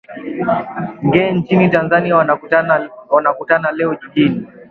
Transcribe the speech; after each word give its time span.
nge 1.05 1.31
nchini 1.31 1.69
tanzania 1.69 2.15
wanakutana 3.11 3.71
leo 3.71 3.95
jijini 3.95 4.47